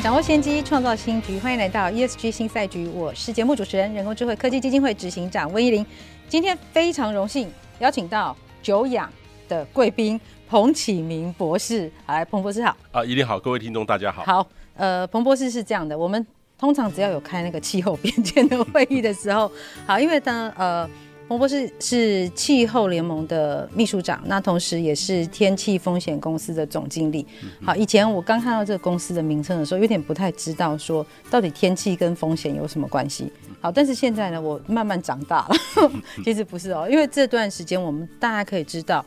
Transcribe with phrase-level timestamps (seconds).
[0.00, 1.38] 掌握先机，创造新局。
[1.40, 5.84] 欢迎来到 ESG 新赛局，我是节目主持人、人工智慧科技基金会执行长温依玲。
[6.28, 9.12] 今天非常荣幸邀请到久仰
[9.48, 11.90] 的贵宾彭启明博士。
[12.06, 12.76] 来，彭博士好。
[12.92, 14.22] 啊，依玲好，各位听众大家好。
[14.22, 16.24] 好，呃，彭博士是这样的，我们
[16.56, 19.50] 通常只要有开那个气候变迁的会议的时候，
[19.84, 20.88] 好，因为呢，呃。
[21.28, 27.26] 彭博士是气候联盟的秘书长，那同时也是天气风险公司的总经理。
[27.62, 33.30] 好，以前我刚看到这个公司的名称的时候，有点不太知道说到底天气跟风险有什么关系。
[33.60, 35.56] 好，但是现在呢，我慢慢长大了，
[36.24, 39.04] 其实不是哦，因为这段时间我们大家可以知道。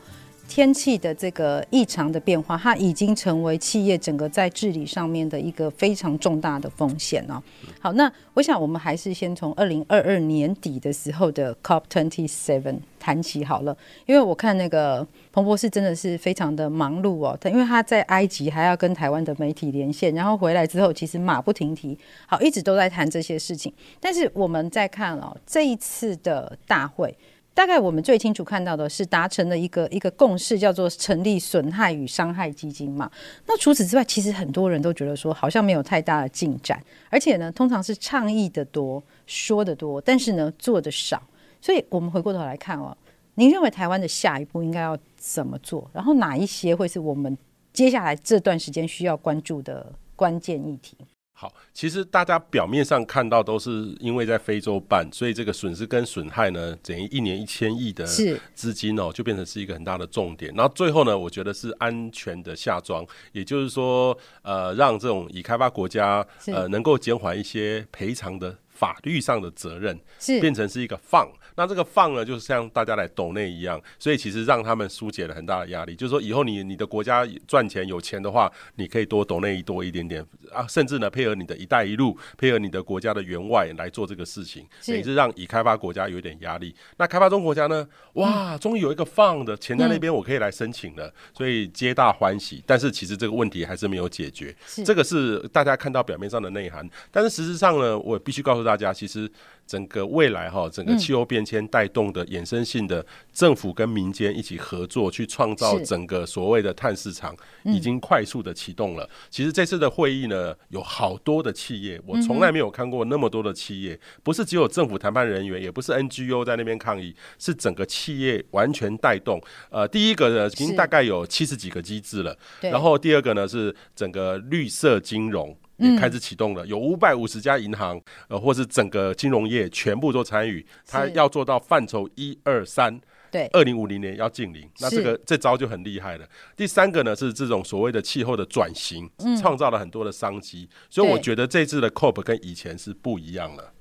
[0.48, 7.42] 天气的这个异常的变化，它已经成为企业整个在治理上面的一个非常重大的风险哦。
[7.80, 23.72] 好，那我想我们还是先从二零二二年底的时候的 COP twenty seven 谈起好了，因为我看那个彭博士真的是非常的忙碌哦，他因为他在埃及还要跟台湾的媒体连线，然后回来之后其实马不停蹄，好，一直都在谈这些事情。
[23.98, 27.16] 但是我们在看哦，这一次的大会。
[27.54, 33.10] 大概我们最清楚看到的是达成了一个一个共识，叫做成立损害与伤害基金嘛。
[33.46, 41.22] 那除此之外，其实很多人都觉得说好像没有太大的进展，而且呢，通常是倡议的多，说的多，但是呢，做的少。
[41.60, 42.96] 所以我们回过头来看哦，
[43.34, 45.88] 您认为台湾的下一步应该要怎么做？
[45.92, 47.36] 然后哪一些会是我们
[47.72, 50.96] 接下来这段时间需要关注的关键议题？
[51.42, 58.06] 好，其实大家表面上看到都是因为在非洲办，所以这个损失跟损害呢，等于一年一千亿的
[58.54, 60.54] 资金哦，就变成是一个很大的重点。
[60.54, 71.28] 然后最后呢，我觉得是安全的下庄，也就是说，呃，让这种已开发国家呃能够减缓一些赔偿的法律上的责任，是变成是一个放。
[71.54, 75.94] 那这个放呢，就是像大家来抖内一样，所以其实让他们疏解了很大的压力。
[75.94, 86.74] 就是说，以后你你的国家赚钱有钱的话，你可以多抖内多一点点啊，甚至呢配合你的一带一路，配合你的国家的员外来做这个事情，等于是让已开发国家有一点压力。
[86.96, 92.62] 那开发中国家呢，哇，终于有一个放的钱在那边，我可以来申请了，所以皆大欢喜。
[92.66, 99.30] 但是其实这个问题还是没有解决，这个是大家看到表面上的内涵，但是实质上呢，我必须告诉大家，其实。
[99.66, 107.34] 整个未来哈，整个气候变迁带动的衍生性的政府跟民间一起合作，去创造整个所谓的碳市场，
[107.64, 109.08] 已经快速的启动了。
[109.30, 119.40] 其实这次的会议呢，有好多的企业，我从来没有看过那么多的企业，不是只有政府谈判人员，也不是 NGO 在那边抗议，是整个企业完全带动。
[119.70, 125.56] 呃，第一个呢，已经大概有七十几个机制了，然后第二个呢是整个绿色金融。
[125.82, 130.64] 也开始启动了，有五百五十家银行，呃，或是整个金融业全部都参与。
[130.86, 133.00] 它要做到范畴一二三，
[133.30, 136.26] 对，二零五零年要净零，那这个这招就很厉害了。
[136.56, 139.10] 第三个呢是这种所谓的气候的转型，
[139.40, 143.72] 创造了很多的商机，所以我觉得这次的 COP 跟以前是不一样了。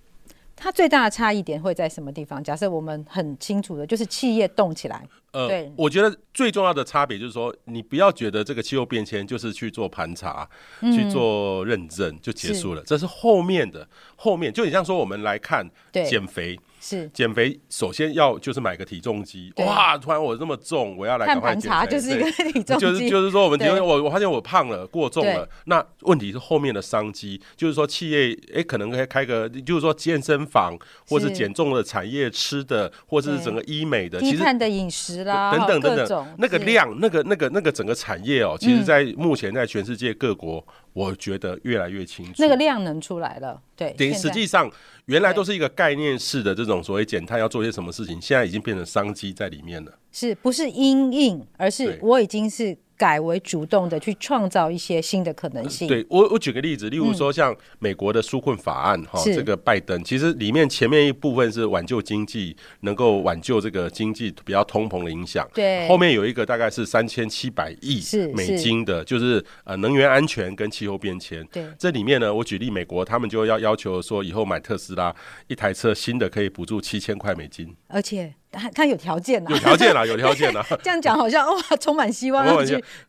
[0.56, 2.44] 它最大的差异点会在什么地方？
[2.44, 5.08] 假设我们很清楚的，就是企业动起来。
[5.32, 10.50] 呃，对，我觉得最重要的差别就是说，你不要觉得这个气候变迁就是去做盘查、
[10.82, 14.52] 嗯、去做认证就结束了，是这是后面的后面。
[14.52, 16.60] 就你像说，我们来看减肥。
[16.82, 17.08] 是。
[17.14, 19.54] 减肥，首先要就是买个体重机。
[19.58, 21.88] 哇，突然我这么重，我要来赶快减肥。
[21.88, 25.48] 就是一个体重机，就是就是说，我们因为我我发现我胖了，过重了。
[25.66, 30.78] 那问题是后面的商机，就是说企业哎、欸，可能可以开个，就是说健身房，
[31.08, 40.66] 或是减重的产业，吃的，或者是整个医美的，其实的饮食啦，等等等等，那个量，那个那个那个整个产业哦、喔，其实在目前在全世界各国。
[40.94, 43.94] 我觉得越来越清楚，那个量能出来了，对。
[43.98, 44.70] 等于实际上
[45.06, 49.92] 原来都是一个概念式的这种所谓减碳要做些什么事情，现在已经变成商机在里面了。
[50.12, 52.78] 是不是因应，而是我已经是。
[53.02, 55.88] 改为主动的去创造一些新的可能性。
[55.88, 65.50] 对，我，我举个例子，例如说像美国的纾困法案哈、嗯，这个拜登其实里面前面一部分是挽救经济，能够挽救这个经济比较通膨的影响。
[65.52, 68.04] 对，后面有一个大概是三千七百亿
[68.36, 71.44] 美金的，就是呃能源安全跟气候变迁。
[71.52, 75.12] 对，这里面呢，我举例美国，他们就要要求说以后买特斯拉
[75.48, 78.36] 一台车新的可以补助七千块美金，而且。
[78.52, 80.62] 他他有条件了，有条件了，有条件了。
[80.84, 82.46] 这样讲好像哇，充满希望。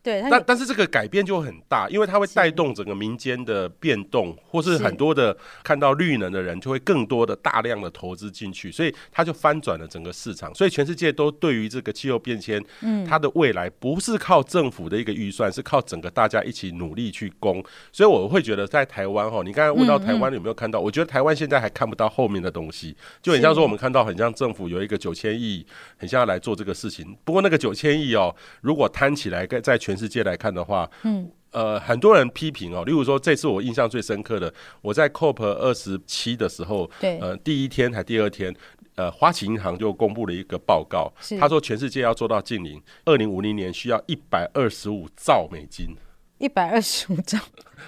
[0.00, 10.54] 对，但但是这个改变就很大，因为它会带动整个民间的变动，或是很多的看到绿能的人就会更多的大量的投资进去，所以它就翻转了整个市场。
[10.54, 17.60] 所以全世界都对于这个气候变迁，嗯，它的未来不是靠政府的一个预算，是靠整个大家一起努力去攻。
[17.90, 20.78] 所以我会觉得在台湾哈，你刚才问到台湾有没有看到？
[20.78, 25.31] 我觉得台湾现在还看不到后面的东西，就很像说我们看到很像政府有一个九千。
[25.38, 38.54] 亿很像要来做这个事情，不过那个九千亿哦，如果摊起来，在全世界来看的话，嗯，呃，很多人批评哦，例如说这次我印象最深刻的，我在 COP 二十七的时候，对，呃，第一天还第二天，
[38.94, 45.96] 呃，花旗银行就公布了一个报告，他说全世界要做到净零，二零五零年需要一百二十五兆美金。
[46.42, 47.38] 一百二十五兆，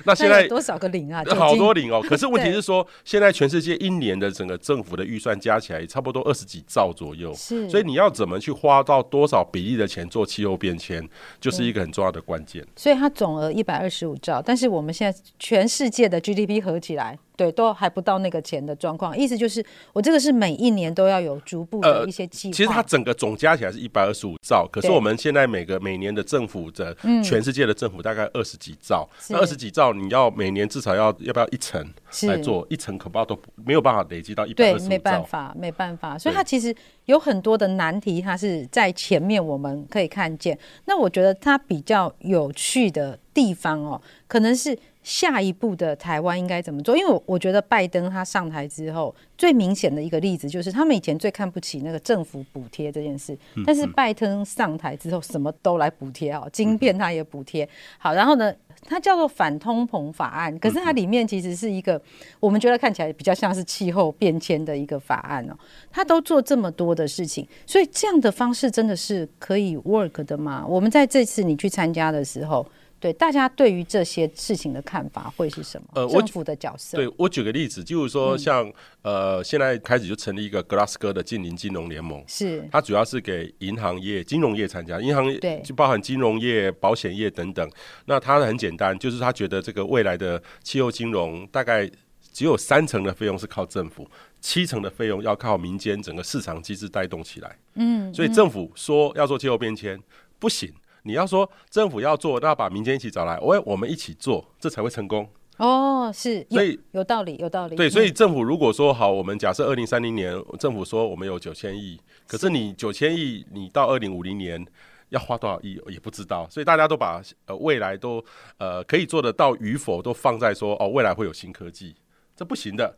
[0.04, 1.24] 那现在多少个零啊？
[1.30, 2.00] 好多零哦！
[2.00, 7.68] 可是问题是说，现在全世界一年的整个政府的预算加起来差不多二十几兆左右，是。
[7.68, 11.06] 所以你要怎么去花到多少比例的钱做气候变迁，
[11.40, 12.64] 就是一个很重要的关键。
[12.76, 17.18] 所以它总额一百二十五兆，但是我们现在全世界的 GDP 合起来。
[17.36, 22.50] 对，都还不到那个钱的状况，意思就是我这个是每一年都要有逐步的一些计划。
[22.50, 26.94] 呃、其实它整个总加起来是一百二十五兆，可是我们现在每个每年的政府的
[27.24, 31.84] 全世界的政府大概二十几兆，嗯、那二十几兆你要每年至少要要不要一层
[32.28, 34.84] 来做，一层可怕都没有办法累积到一百二十五兆。
[34.84, 36.74] 对，没办法，没办法，所以它其实
[37.06, 40.56] 有很多的难题，它是在前面我们可以看见。
[40.84, 44.78] 那我觉得它比较有趣的地方哦，可能是。
[45.04, 46.96] 下一步的台湾应该怎么做？
[46.96, 53.36] 因为我我觉得拜登他上台之后，最明显的一个例子就是他们以前最看不起那个政府补贴这件事，
[53.66, 57.68] 但是拜登上台之后，什么都来补贴哦，晶片他也补贴。
[57.98, 58.50] 好，然后呢，
[58.86, 62.00] 它叫做反通膨法案，可是它里面其实是一个
[62.40, 65.54] 我们觉得看起来比较像是气候变迁的一个法案哦。
[65.92, 70.64] 他都做这么多的事情，所以这样的方式真的是可以 work 的吗？
[70.66, 72.66] 我们在这次你去参加的时候。
[73.04, 75.88] 对大家对于这些事情的看法会是什么？
[75.92, 76.96] 呃，政府的角色。
[76.96, 78.66] 对，我举个例子，就是说像，
[79.02, 87.70] 嗯、呃，现在开始就成立一个格拉斯哥的近邻金融联盟，是它主要是给银行业、金融业参加，银行业就包含金融业、保险业等等。
[88.06, 91.86] 那它很简单，就是他觉得这个未来的气候金融大概
[92.32, 94.10] 只有三成的费用是靠政府，
[94.40, 97.58] 七成的费用要靠民间整个市场机制带动起来。
[97.74, 100.00] 嗯，所以政府说要做气候变迁
[100.38, 100.72] 不行。
[101.04, 105.28] 你要说政府要做，那要把民间一起找来，喂，我们一起做，这才会成功。
[105.58, 107.76] 哦，是，所以有道理，有道理。
[107.76, 114.66] 对，所以政府如果说好，我们假设二零三零年政府说我们有九千亿，可是你九千亿，你到二零五零年
[115.10, 118.24] 要花多少亿也不知道，所以大家都把呃未来都
[118.58, 121.94] 呃可以做得到与否都放在说哦未来会有新科技。
[122.36, 122.96] 这不行的，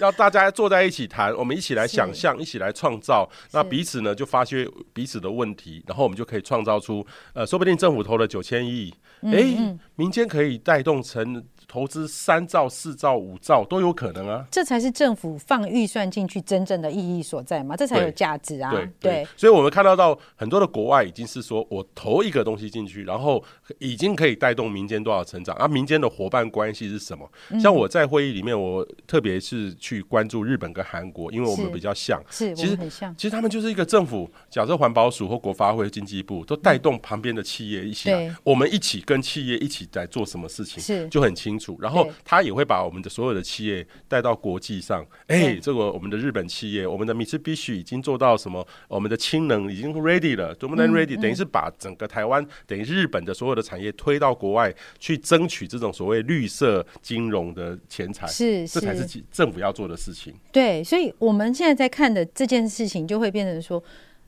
[0.00, 7.04] 要大家坐在一起谈，我们一起来想象，一起来创造，那彼此呢就发现彼此的问题，然后我们就可以创造出，
[7.34, 11.44] 呃，说不定政府投了九千亿，哎，民间可以带动成。
[11.68, 14.44] 投资三兆、四兆、五兆都有可能啊！
[14.50, 17.76] 这才是政府放预算进去真正的意义所在嘛？
[17.76, 18.70] 这才有价值啊！
[18.70, 23.42] 对对，对，所以我们看到到很多的国外已经是说，我投一个东西进去，然后
[23.78, 25.66] 已经可以带动民间多少成长啊？
[25.66, 27.28] 民间的伙伴关系是什么？
[27.50, 33.14] 嗯、像我在会议里面，我特别是去关注日本跟韩国，因为我们比较像，是，其实很像。
[33.16, 41.76] 其实他们就是一个政府，假设环保署或国发会、经济部都带动旁边的企业一起来，我们一起跟企业一起在做什么事情，是就很清。
[41.80, 45.04] 然后他也会把我们的所有的企业带到国际上。
[45.26, 48.66] 哎，这个我们的日本企业，我们的 Mitsubishi 已经做到什么？
[48.88, 51.20] 我们的氢能已经 ready 了，多么能 ready？
[51.20, 58.26] 等于是把整个台湾，等于日本的所有的产业推到国外去争取这种所谓绿色金融的钱财。
[58.26, 60.34] 是，这才是政府要做的事情。
[60.52, 63.82] 对，所以我们现在在看的这件事情，就会变成说，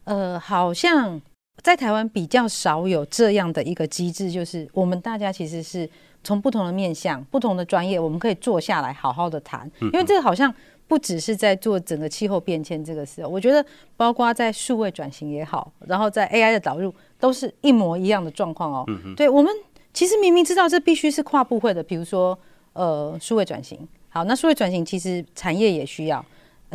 [0.04, 1.20] 呃，好像
[1.62, 5.88] 在台湾比较少有这样的一个机制，就是我们大家其实是。
[6.22, 9.70] 从不同的面向、不同的专业，我们可以坐下来好好的谈。
[9.80, 10.52] 因为这个好像
[10.86, 13.64] 不只是在做整个气候变迁这个事，我觉得
[13.96, 18.86] 包括在数位转型也好，然后在 AI 的导入，都是一模一样的状况哦。
[19.16, 19.52] 对，我们
[19.92, 22.38] 其实明明知道这必须是跨部会的，比如说
[22.72, 26.24] 呃数位转型，好，那数位转型其实产业也需要，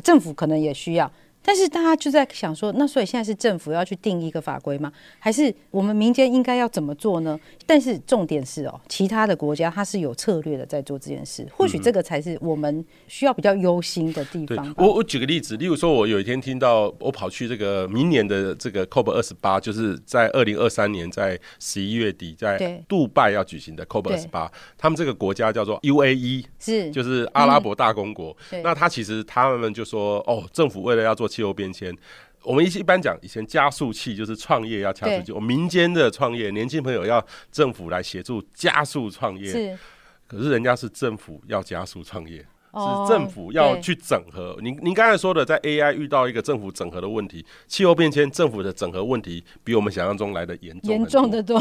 [0.04, 1.12] 政府可能也需要。
[1.44, 4.92] 但是大家就在想说，那所以现在是政府要去定一个法规吗？
[5.20, 7.38] 还是我们民间应该要怎么做呢？
[7.66, 14.74] 但是重点是哦，其他的国家它是有策略的在做这件事，或许这个才是我们需要比较忧心的地方。
[14.78, 28.36] 我我举个例子，例如说，我有一天听到我跑去这个明年的这个 COP 二十八，就是在二零二三年在十一月底在杜拜要举行的 COP 二十八，他们这个国家叫做 UAE，是就是阿拉伯大公国。
[28.52, 31.96] 嗯、那他其实他们就说，哦，政府为了要做气候变迁，
[32.44, 39.80] 我们一一般讲，以前加速器就是创业要加速器，我民间的创业，年轻朋友要政府来协助加速创业，是，
[40.28, 42.46] 可是人家是政府要加速创业。
[42.74, 44.58] 是政府要去整合。
[44.62, 51.60] 您您刚才说的，在 AI 遇到一个政府整合的问题，气候变迁政府的整合问题比我们想象中来的严重严重的多。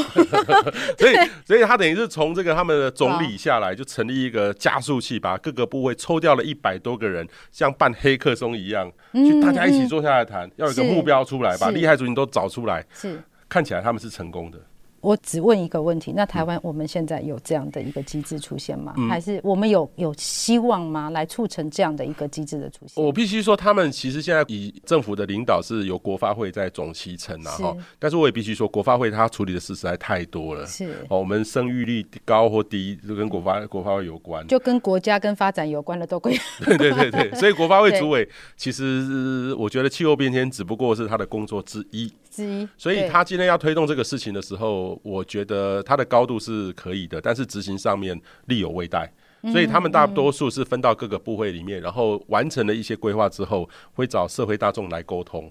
[0.99, 1.15] 所以
[1.45, 12.85] 所以他等于是从这个他们的总理下来，就成立一个加速器，把各个部位抽掉了一百多个人，像办黑客松一样，去大家一起坐下来谈，要有一个目标出来，把厉害族群都找出来。
[12.95, 14.59] 是看起来他们是成功的。
[15.03, 18.95] 我只问一个问题：那台湾我们现在有这样的一个机制出现吗？
[18.97, 21.11] 嗯、还是我们有有希望吗？
[21.11, 23.05] 来促成这样的一个机制的出现？
[23.05, 27.77] 我必须说，他们其实现在以政府的领导是由国发会在总期程啊，哈。
[27.99, 30.65] 但是我也必须说，国发会他处理的事实在太多了。
[30.67, 36.39] 是哦，我们生育率高或低，就跟国发国发会有关，就跟国家跟发展有关的都归。
[36.65, 42.13] 对对对对，所以国发会主委其实我觉得气候变迁只不过是他的工作之一。
[42.31, 49.13] 之一，所以他今天要推动这个事情的时候，我觉得它的高度是可以的，但是执行上面力有未逮。
[49.51, 55.51] 所以他们大多数是分到各个部会里面，然后完成了一些规划之后，会找社会大众来沟通。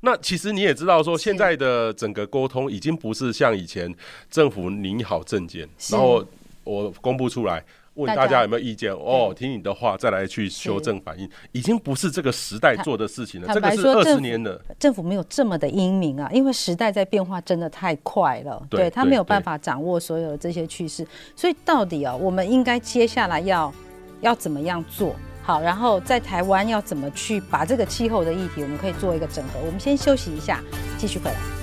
[0.00, 3.94] 那其实你也知道，说现在的整个沟通已经不是像以前
[4.28, 6.24] 政府拟好证件，然后
[6.64, 7.64] 我公布出来。
[7.98, 8.92] 问大家有没有意见？
[8.92, 13.52] 哦，听你的话，再来去修正反应，已经不是这个时代做的事情了。
[13.52, 21.04] 这个是二十年的政府没有这么的英明啊，因为时代在变化真的太快了，对他没有办法掌握所有的这些趋势。
[21.34, 23.72] 所以到底啊，我们应该接下来要
[24.20, 25.60] 要怎么样做好？
[25.60, 29.58] 然后在台湾要怎么去把这个气候的议题，我们可以做一个整合。
[29.66, 30.62] 我们先休息一下，
[30.96, 31.57] 继续回来。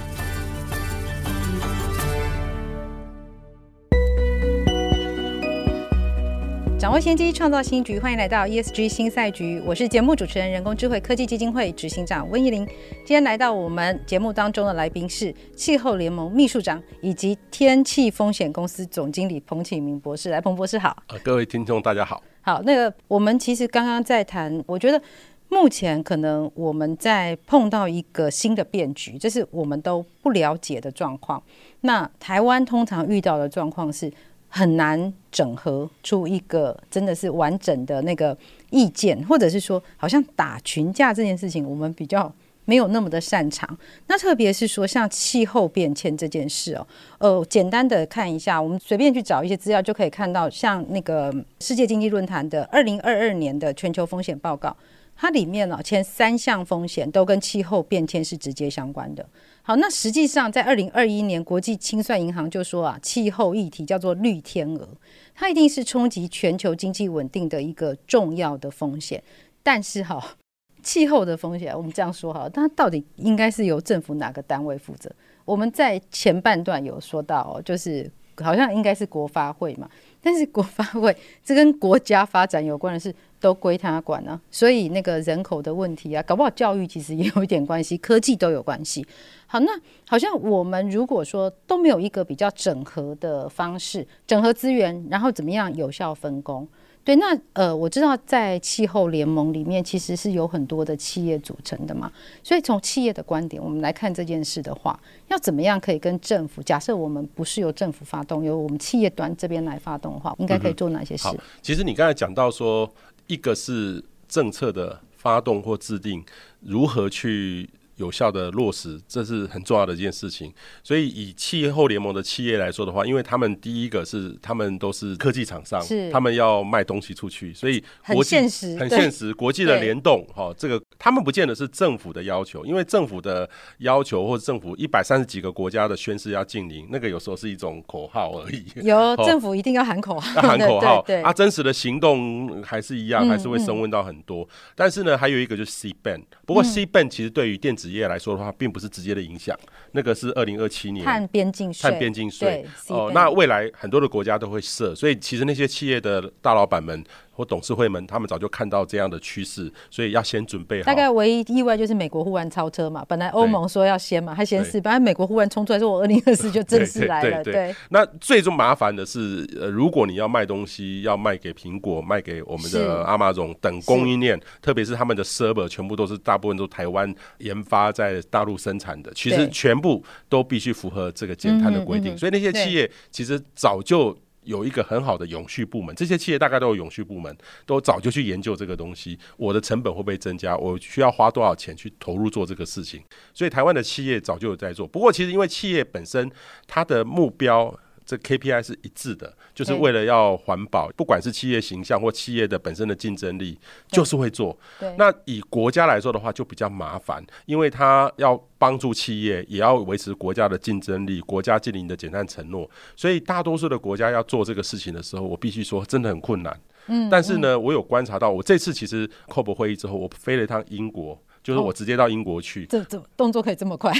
[6.85, 7.97] 掌握先机，创造新局。
[7.97, 12.63] 欢迎来到 ESG 新赛局，我是节目主持人、人工智慧科技基金会执行长温怡玲。
[12.97, 20.29] 今天来到我们节目当中的来宾是气候联盟秘书长以及天气风险公司总经理彭启明博士。
[20.29, 20.95] 来，彭博士好。
[21.07, 22.21] 呃，各位听众大家好。
[22.41, 25.01] 好，那个我们其实刚刚在谈，我觉得
[25.49, 31.41] 目前可能我们在碰到一个新的变局，这是我们都不了解的状况。
[31.81, 34.13] 那台湾通常遇到的状况是。
[34.55, 38.35] 很难整合出一个真的是完整的那个
[38.69, 42.33] 意见，或者是说，好像打群架这件事情，我们比较
[42.63, 43.77] 没有那么的擅长。
[44.07, 54.73] 那特别是说，像气候变迁这件事哦，呃，简单的看一下，我们随便去找一些资料就可以看到，像那个世界经济论坛的二零二二年的全球风险报告，
[55.15, 59.25] 它里面呢，前三项风险都跟气候变迁是直接相关的。
[59.61, 64.87] 好，那实际上在二零二一年，国际清算银行就说啊，气候议题叫做绿天鹅，
[65.33, 69.23] 它一定是冲击全球经济稳定的一个重要的风险。
[69.63, 70.37] 但是哈，
[70.83, 75.11] 气候的风险，我们这样说哈，它到底应该是由政府哪个单位负责？
[75.45, 79.89] 我们在前半段有说到，就是好像应该是国发会嘛，
[80.25, 83.13] 但是国发会这跟国家发展有关的事。
[83.37, 89.05] 都归他管呢，所以那个人口的问题啊，搞不好教育其实也有一点关系， 科技都有关系。
[89.45, 89.71] 好，那
[90.07, 96.67] 好像我们如果说都没有一个比较整合的方式，整合资源，然后怎么样有效分工？
[97.05, 102.11] 对，那呃，我知道在气候联盟里面其实是有很多的企业组成的嘛，
[102.43, 106.61] 所以从企业的观点，我们来看这件事的话，要怎么样可以跟政府？
[106.63, 111.29] 假设我们不是由政府发动，由我们企业端这边来发动的话，应该可以做哪些事？
[111.29, 112.91] 嗯、其实你刚才讲到说。
[113.27, 116.23] 一个是政策的发动或制定，
[116.59, 120.53] 如何去有效的落实，这是很重要的一件事情。
[120.83, 130.81] 所以以气候联盟的企业来说的话，因为他们第一个是他们都是科技厂商，他们要卖东西出去，所以国际很现实，很现实，国际的联动，哈，这个。
[130.97, 133.49] 他们不见得是政府的要求，因为政府的
[133.79, 138.65] 要求或者政府一百三十几个国家的宣誓要禁零，那个有时候是一种口号而已。
[138.83, 144.47] 有 政府一定要喊口号，要喊口号， 啊，真实的行动还是一样，还是会升温到很多。
[144.75, 149.57] 但是呢，还有一个就是 C ban，不过 C ban 其实对于电子业来说的话，并不是直接的影响。
[149.91, 153.11] 那个是二零二七年碳边境税，碳边境税哦。
[153.13, 157.03] 那未来很多的国家都会设，所以其实那些企业的大老板们。
[157.35, 160.85] 或董事会们，他们早就看到这样的趋势，所以要先准备好。
[160.85, 167.43] 大概唯一意外就是美国忽然超车嘛，本来欧盟说要先嘛，他先试，本来美国忽然冲出来说我二零二四就正式来了。
[167.43, 184.17] 对，那最终麻烦的是，呃，如果你要卖东西，要卖给苹果，卖给我们的 Amazon 等供应链，特别是他们的 server 全部都是大部分都台湾研发在大陆生产的，其实全部都必须符合这个减碳的规定，所以那些企业其实早就。
[184.45, 187.35] 有一个很好的永续部门，这些企业大概都有永续部门，
[187.65, 189.19] 都早就去研究这个东西。
[189.37, 190.55] 我的成本会不会增加？
[190.57, 193.01] 我需要花多少钱去投入做这个事情？
[193.33, 194.87] 所以台湾的企业早就有在做。
[194.87, 196.31] 不过，其实因为企业本身
[196.67, 197.77] 它的目标。
[198.05, 203.57] 这 KPI 是一致的，就是为了要环保，不管是企业形象或企业的本身的竞争力，
[203.87, 204.55] 就是会做。
[204.97, 212.69] 那以国家来说的话，就比较麻烦，因为它要帮助企业，也要维持国家的竞争力，国家建立的减碳承诺。
[212.95, 216.59] 所以大多数的国家要做这个事情的时候，我必须说真的很困难。
[216.87, 221.19] 嗯，但是呢，我有观察到，我这次其实 COP 会议之后，我飞了一趟英国。
[221.45, 223.93] 就是我直接到英国去，哦、这这动作可以这么快？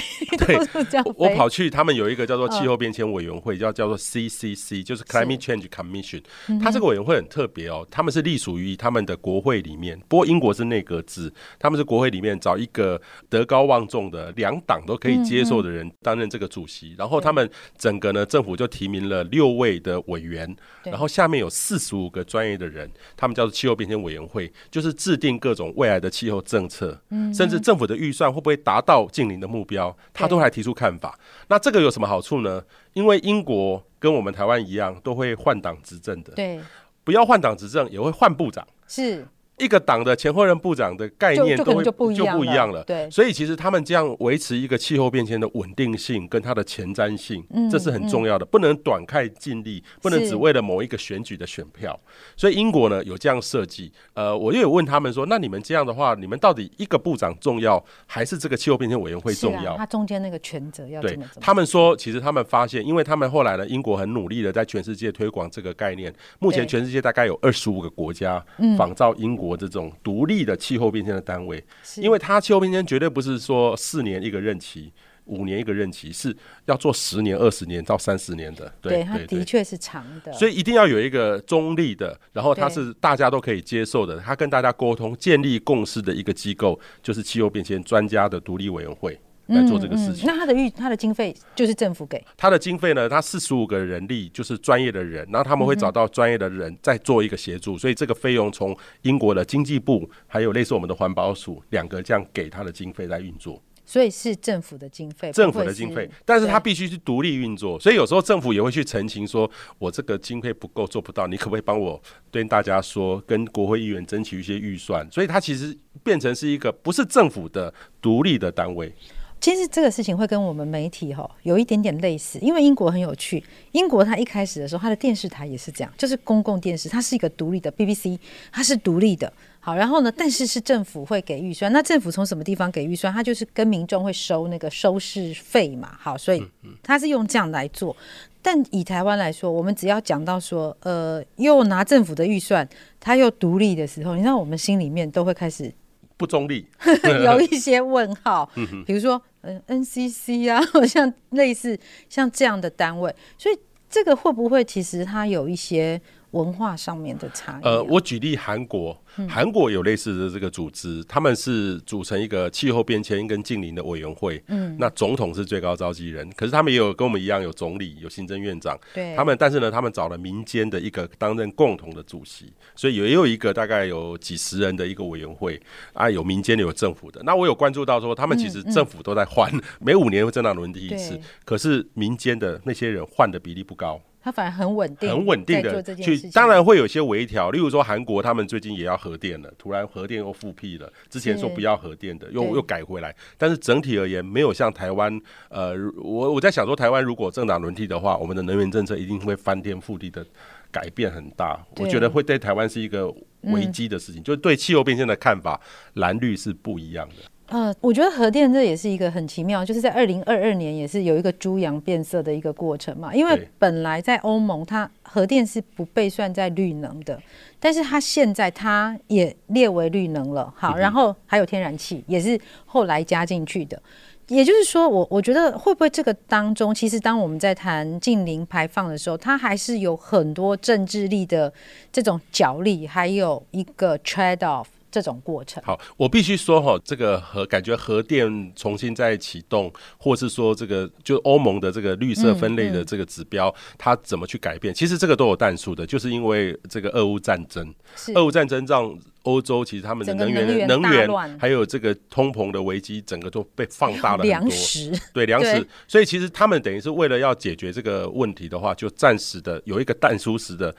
[0.44, 0.58] 对，
[1.14, 6.22] 我跑去他们有一个叫做气候变迁委员会，哦、叫叫做 CCC，就是 Climate Change Commission。
[6.60, 17.48] 它这个委员会很特别哦，他们是隶属于他们的国会里面，不过英国是内阁制，他们是国会里面找一个德高望重的两党都可以接受的人担任这个主席，然后他们
[17.78, 27.00] 整个呢政府就提名了六位的委员，然后下面有四十五个专业的人，他们叫做气候变迁委员会，就是制定各种未来的气候政策。
[27.10, 27.32] 嗯。
[27.36, 31.18] 甚至政府的预算会不会达到近零的目标，他都还提出看法。
[31.48, 32.62] 那这个有什么好处呢？
[32.94, 36.32] 因为英国跟我们台湾一样，都会换党执政的。
[36.32, 36.58] 对，
[37.04, 38.66] 不要换党执政也会换部长。
[38.88, 39.26] 是。
[39.58, 42.16] 一个党的前后任部长的概念都会就不一
[42.48, 51.98] 样了，对，所以其实他们这样维持一个气候变迁的稳定性跟它的前瞻性，这是很重要的，不能短看尽力，不能只为了某一个选举的选票。
[52.36, 59.74] 所以英国呢有这样设计，呃，我又有问他们说，那你们这样的话，你们到底一个部长重要，还是这个气候变迁委员会重要？
[59.78, 61.24] 他中间那个权责要怎么？
[61.40, 68.44] 他们说，其实他们发现，因为他们后来呢，英国很努力的在全世界推广这个概念，目前全世界大概有二十五个国家
[68.76, 69.45] 仿照英国。
[69.46, 71.62] 国这种独立的气候变迁的单位，
[71.96, 74.92] 因为它气候变迁绝对不是说四年一个任期，
[75.26, 78.72] 五年一个任期，是要做十年、二十年到三十年的。
[78.80, 89.18] 对，它的确是长的，所以一定要有一个中立的，然后它是大家都可以接受的，它跟大家沟通、建立共识的一个机构，就是气候变迁专家的独立委员会。
[89.46, 93.08] 来做这个事情，嗯嗯、那他的预他的经费就是政府给他的经费呢？
[93.08, 115.08] 他四十五个人力就是专业的人，然后他们会找到专业的人再做一个协助，所以这个费用从英国的经济部还有类似我们的环保署两个这样给他的经费来运作，所以是政府的经费，政府的经费，但是他必须是独立运作，所以有时候政府也会去澄清说，我这个经费不够做不到，你可不可以帮我跟大家说，跟国会议员争取一些预算？
[115.10, 118.92] 所以它其实变成是一个不是政府的独立的单位。
[119.38, 123.42] 其实这个事情会跟我们媒体哈有一点点类似，因为英国很有趣。
[123.72, 128.18] 英国它一开始的时候，它的电视台也是这样，就是公共电视，它是一个独立的 BBC，
[128.50, 129.32] 它是独立的。
[129.60, 131.72] 好，然后呢，但是是政府会给预算。
[131.72, 133.12] 那政府从什么地方给预算？
[133.12, 135.96] 它就是跟民众会收那个收视费嘛。
[136.00, 136.42] 好，所以
[136.82, 137.96] 它是用这样来做。
[138.42, 142.68] 但以台湾来说，我们只要讲到说，呃，又拿政府的预算，
[142.98, 145.72] 它又独立的时候，你知道我们心里面都会开始。
[146.16, 146.66] 不中立，
[147.24, 148.50] 有一些问号，
[148.86, 156.00] 比如说，嗯，NCC 啊， 像类似像这样的单位，所以这个会不会其实它有一些
[156.36, 157.64] 文化上面的差异？
[157.64, 158.96] 呃，我举例韩国。
[159.30, 164.42] 韩国有类似的这个组织，他们是组成一个气候变迁跟近邻的委员会。
[164.48, 168.78] 嗯，那总统是最高召集人，可是他们也有跟我们一样有总理、有行政院长。
[168.92, 175.58] 对，他们但是呢，他们找了民间的一个担任共同的主席，所以也有一个大概有几十人的一个委员会
[175.94, 177.22] 啊，有民间的，有政府的。
[177.24, 183.98] 那我有关注到说，他们其实政府都在换， 每五年会政党轮替一次，可是民间的那些人换的比例不高。
[184.26, 195.16] 他反而很稳定，很稳定的去，当然会有些微调，例如说韩国他们最近也要核电了，突然核电又复辟了，之前说不要核电的，又又改回来，但是整体而言没有像台湾，
[195.48, 200.26] 呃，我我在想说台湾如果政党轮替的话，我们的能源政策一定会翻天覆地的
[200.72, 203.08] 改变很大，我觉得会对台湾是一个
[203.42, 205.60] 危机的事情，就是对气候变迁的看法
[205.94, 207.14] 蓝绿是不一样的。
[207.48, 213.14] 呃，我觉得核电这也是一个很奇妙，就是在二零二二年也是有一个猪羊变色的一个过程嘛。
[213.14, 217.16] 因为本来在欧盟，它核电是不被算在绿能的，
[217.60, 220.52] 但是它现在它也列为绿能了。
[220.56, 223.80] 好，然后还有天然气也是后来加进去的。
[224.26, 231.52] 也就是说，我我觉得会不会这个当中，其实当我们在谈净零排放的时候，它还是有很多政治力的
[231.92, 234.66] 这种角力，还有一个 trade off。
[234.96, 235.62] 这种过程。
[235.62, 244.72] 好，我必须说哈，这个核感觉核电重新再启动，或是说这个就欧盟的这个绿色分类的这个指标，嗯嗯、它怎么去改变？
[244.72, 247.74] 其实这个都有淡数的，就是因为这个俄乌战争，
[248.14, 254.30] 俄乌战争让欧洲其实他们的能源能源还有这个通膨的危机，整个都被放大了很多。
[254.30, 260.74] 粮食对粮食，所以其实他们等于是为了要解决这个问题的话，就暂时的有一个但书时的。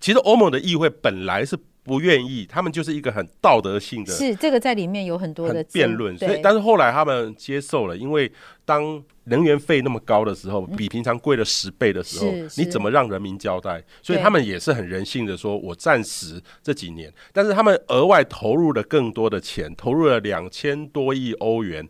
[0.00, 1.54] 其实欧盟的议会本来是
[1.90, 8.30] 不愿意，他们就是一个很道德性的，是这个在里面有很多的辩论，所以但是后来他们接受了，因为
[8.64, 13.82] 当能源费那么高的时候，比平常贵了十倍的时候，你怎么让人民交代？
[14.02, 21.84] 所以他们也是很人性的说，我暂时这几年，但是他们额外投入了更多的钱，投入了两千多亿欧元，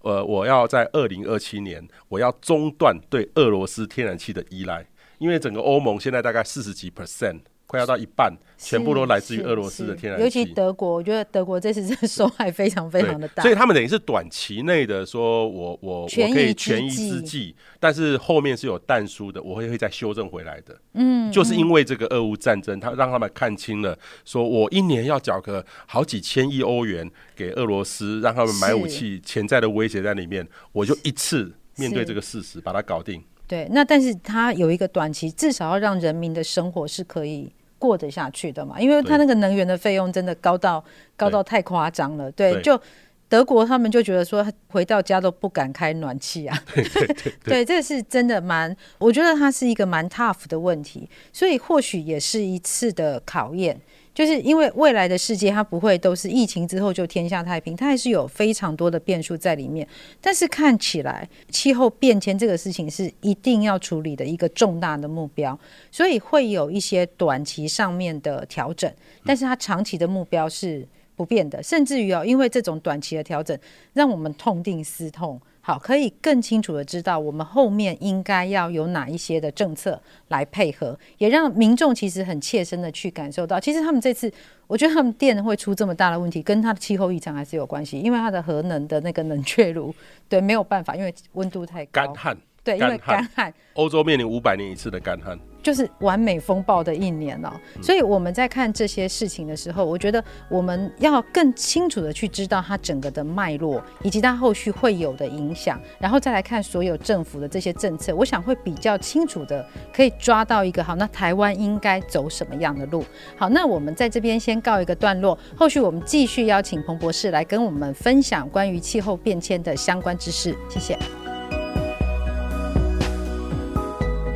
[0.00, 4.86] 呃，我要在二零二七年，我要中断对俄罗斯天然气的依赖，
[5.18, 7.40] 因为整个欧盟现在大概四十几 percent。
[7.72, 10.24] 快要到一半，全部都来自于俄罗斯的天然气。
[10.24, 13.42] 尤其德国，我觉得德国这次真的受害非常非常的大。
[13.42, 20.78] 所以他们等于是短期内的说，我我我可以权宜之计，但是后面是有淡书的，我会会再修正回来的。
[20.92, 33.24] 嗯，就是因为这个俄乌战争，他让他们看清了，说我一年要缴个好几千亿欧元给俄罗斯，让他们买武器，潜在的威胁在里面，我就一次面对这个事实，把它搞定。
[33.48, 37.50] 对，那但是他有一个短期，至少要让人民的生活是可以。
[37.82, 38.80] 过得下去的嘛？
[38.80, 40.84] 因为他那个能源的费用真的高到
[41.16, 42.30] 高到太夸张了。
[42.30, 42.80] 对，对，就
[43.28, 46.56] 德国他们就觉得说回到家都不敢开暖气啊。
[46.72, 53.80] 对对对，对，这是真的蛮，我觉得它是一个蛮 tough 的问题，所以或许也是一次的考验。
[54.14, 59.86] 就是因为未来的世界，它不会都是疫情之后就天下太平，它还是有非常多的变数在里面。
[60.20, 65.58] 但是看起来气候变迁这个事情是一定要处理的一个重大的目标，
[65.90, 68.92] 所以会有一些短期上面的调整，
[69.24, 70.86] 但是它长期的目标是
[71.22, 73.56] 不变的，甚至于哦，因为这种短期的调整，
[73.92, 75.40] 让我们痛定思痛。
[75.60, 84.28] 好，可以更清楚的知道我们后面应该要有哪一些的政策来配合，也让民众其实很切身的去感受到，其实他们这次，
[84.66, 89.94] 我觉得他们电会出这么大的问题，跟它的气候异常还是有关系，因为它的核能的那个冷却炉，
[90.28, 95.38] 对，没有办法，因为温度太高，干旱，对，因为干旱，欧洲面临五百年一次的干旱。
[95.62, 113.04] 就是完美风暴的一年了，所以我们在看这些事情的时候，我觉得我们要更清楚的去知道它整个的脉络，以及它后续会有的影响，然后再来看所有政府的这些政策，我想会比较清楚的可以抓到一个好，那台湾应该走什么样的路？
[113.36, 120.98] 好，那我们在这边先告一个段落，后续我们继续邀请彭博士来跟我们分享关于气候变迁的相关知识，谢谢。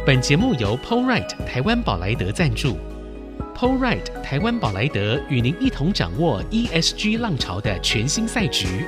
[0.07, 2.79] 本节目由 POLRIGHT 台湾宝莱德赞助
[3.57, 8.87] ，POLRIGHT 台湾宝莱德与您一同掌握 ESG 浪潮的全新赛局。